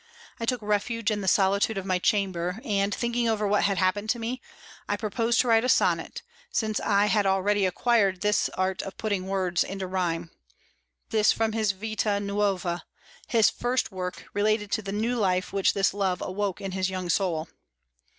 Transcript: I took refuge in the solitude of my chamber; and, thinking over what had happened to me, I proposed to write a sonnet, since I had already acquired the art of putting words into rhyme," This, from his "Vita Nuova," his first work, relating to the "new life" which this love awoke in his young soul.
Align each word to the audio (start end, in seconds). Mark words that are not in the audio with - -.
I 0.39 0.47
took 0.47 0.63
refuge 0.63 1.11
in 1.11 1.21
the 1.21 1.27
solitude 1.27 1.77
of 1.77 1.85
my 1.85 1.99
chamber; 1.99 2.59
and, 2.65 2.91
thinking 2.91 3.29
over 3.29 3.47
what 3.47 3.65
had 3.65 3.77
happened 3.77 4.09
to 4.09 4.17
me, 4.17 4.41
I 4.89 4.97
proposed 4.97 5.39
to 5.41 5.47
write 5.47 5.63
a 5.63 5.69
sonnet, 5.69 6.23
since 6.51 6.79
I 6.79 7.05
had 7.05 7.27
already 7.27 7.67
acquired 7.67 8.21
the 8.21 8.35
art 8.57 8.81
of 8.81 8.97
putting 8.97 9.27
words 9.27 9.63
into 9.63 9.85
rhyme," 9.85 10.31
This, 11.11 11.31
from 11.31 11.51
his 11.51 11.71
"Vita 11.73 12.19
Nuova," 12.19 12.83
his 13.27 13.51
first 13.51 13.91
work, 13.91 14.25
relating 14.33 14.69
to 14.69 14.81
the 14.81 14.91
"new 14.91 15.17
life" 15.19 15.53
which 15.53 15.73
this 15.73 15.93
love 15.93 16.19
awoke 16.23 16.59
in 16.61 16.71
his 16.71 16.89
young 16.89 17.07
soul. 17.07 17.47